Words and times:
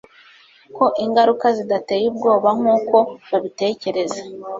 ko 0.75 0.85
ingaruka 1.05 1.45
zidateye 1.57 2.05
ubwoba 2.11 2.49
nkuko 2.59 2.95
babitekereza 3.29 4.21